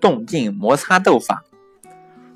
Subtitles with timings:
[0.00, 1.44] 动静摩擦斗法。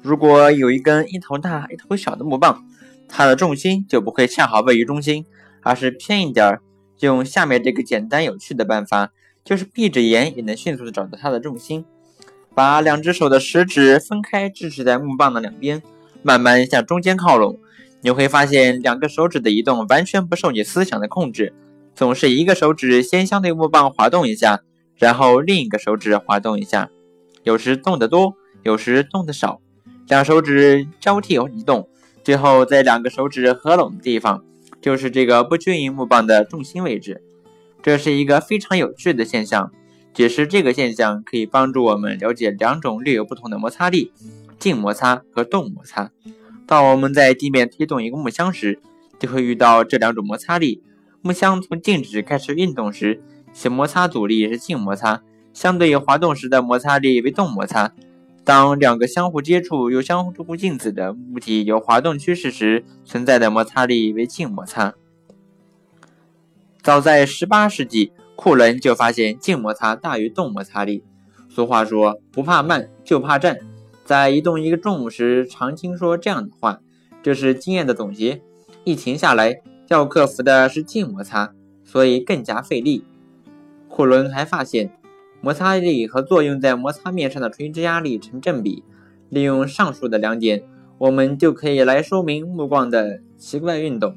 [0.02, 2.64] 如果有一根一头大一头小的木棒，
[3.08, 5.24] 它的重心就不会恰好位于中心，
[5.62, 6.60] 而是偏一点儿。
[7.00, 9.10] 用下面这个简单有趣的办法，
[9.44, 11.84] 就是闭着眼也能迅速的找到它的重心。
[12.54, 15.82] 把两只手的食指分开，支持在木棒的两边，
[16.22, 17.58] 慢慢向中间靠拢。
[18.00, 21.52] 你会发现，两个手指的移动完全不受你思想的控制，
[21.94, 24.60] 总是一个手指先相对木棒滑动一下，
[24.96, 26.90] 然后另一个手指滑动一下，
[27.44, 29.60] 有时动得多，有时动得少。
[30.08, 31.88] 两手指交替移动，
[32.22, 34.42] 最后在两个手指合拢的地方，
[34.80, 37.22] 就是这个不均匀木棒的重心位置。
[37.82, 39.70] 这是一个非常有趣的现象。
[40.12, 44.12] 解释这个现象可以帮助我们了解两种略有不同的摩擦力：
[44.58, 46.10] 静摩擦和动摩擦。
[46.66, 48.78] 当我们在地面推动一个木箱时，
[49.18, 50.82] 就会遇到这两种摩擦力。
[51.20, 55.22] 木箱从静止开始运动时，其摩擦阻力是静摩擦，
[55.54, 57.94] 相对于滑动时的摩擦力为动摩擦。
[58.44, 64.92] 当两个相互接触又相互静止的物体有滑动趋势时，存在的摩擦力为静摩擦。
[66.82, 68.12] 早在18世纪。
[68.36, 71.04] 库伦就发现静摩擦大于动摩擦力。
[71.48, 73.58] 俗话说不怕慢，就怕站。
[74.04, 76.80] 在移动一个重物时，常听说这样的话，
[77.22, 78.42] 这是经验的总结。
[78.82, 83.04] 一停下来，要克服的是静摩擦，所以更加费力。
[83.88, 84.90] 库伦还发现，
[85.44, 88.82] 摩擦力和作用在摩擦面上的垂直压力成正比。
[89.28, 90.62] 利用上述的两点，
[90.96, 94.16] 我们就可以来说明木棒的奇怪运动。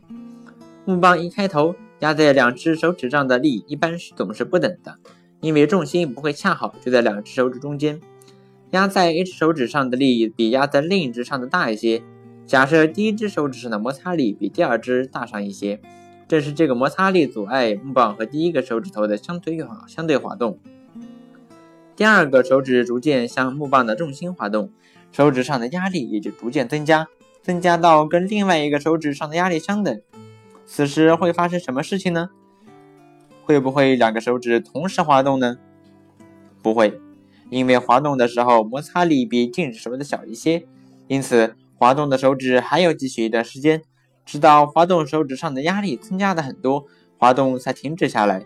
[0.86, 1.75] 木棒一开头。
[2.00, 4.98] 压在两只手指上的力一般是总是不等的，
[5.42, 8.00] 因为重心不会恰好就在两只手指中间。
[8.70, 12.03] 压在一只手指上的力比压在另一只上的大一些。
[12.45, 15.81] 假设第一只手指上的摩擦力比第二只大上一些，
[16.28, 20.60] 正是这个摩擦力阻碍木棒和第一个手指头的相对滑相对滑动。
[21.97, 24.69] 第二个手指逐渐向木棒的重心滑动，
[25.11, 27.08] 手指上的压力也就逐渐增加，
[27.41, 29.99] 增加到跟另外一个手指上的压力相等。
[30.63, 32.30] 此时会发生什么事情呢？
[33.43, 35.57] 会不会两个手指同时滑动呢？
[36.61, 37.02] 不会，
[37.49, 40.67] 因为滑动的时候摩擦力比静止时的小一些，
[41.07, 43.81] 因此滑动的手指还要继续一段时间，
[44.23, 46.86] 直到滑动手指上的压力增加的很多，
[47.17, 48.45] 滑动才停止下来。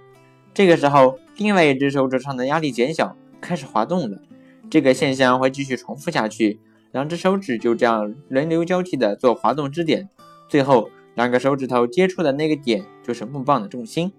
[0.53, 4.21] 这个时候，另外一只手指上的压力减小，开始滑动了。
[4.69, 10.07] 这个现象会继续重复下去，两只手指就这样轮流交替的做滑动支点，
[10.47, 10.89] 最后。
[11.13, 14.13] 两个手指头接触的那个点就是木棒的重心。